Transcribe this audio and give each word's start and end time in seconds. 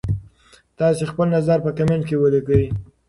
تاسي 0.77 1.03
خپل 1.11 1.27
نظر 1.37 1.57
په 1.65 1.71
کمنټ 1.77 2.03
کي 2.09 2.15
ولیکئ. 2.17 2.65